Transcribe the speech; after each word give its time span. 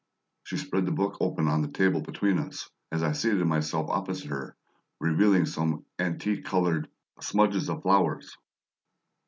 She 0.45 0.57
spread 0.57 0.87
the 0.87 0.91
book 0.91 1.17
open 1.19 1.47
on 1.47 1.61
the 1.61 1.67
table 1.67 2.01
between 2.01 2.39
us, 2.39 2.67
as 2.91 3.03
I 3.03 3.11
seated 3.11 3.45
myself 3.45 3.87
opposite 3.87 4.31
her, 4.31 4.55
revealing 4.99 5.45
some 5.45 5.85
antique 5.99 6.43
coloured 6.43 6.89
smudges 7.19 7.69
of 7.69 7.83
flowers. 7.83 8.35